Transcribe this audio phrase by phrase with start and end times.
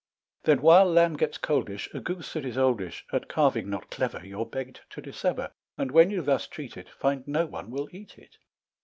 [0.45, 4.47] Then, while lamb gets coldish, A goose that is oldish At carving not clever You're
[4.47, 8.39] begged to dissever, And when you thus treat it, Find no one will eat it.